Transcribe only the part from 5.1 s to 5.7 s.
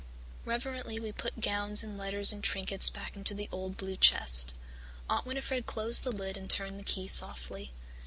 Winnifred